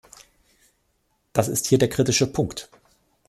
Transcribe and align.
Das 1.31 1.47
ist 1.47 1.67
hier 1.67 1.77
der 1.77 1.87
kritische 1.91 2.25
Punkt. 2.25 2.71